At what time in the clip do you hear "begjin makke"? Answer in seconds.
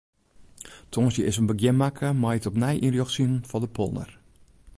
1.51-2.09